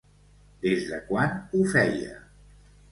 [0.63, 2.21] Des de quan ho feia?